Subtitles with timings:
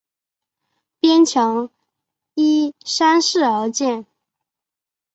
[0.99, 1.69] 边墙
[2.33, 4.07] 依山势而建。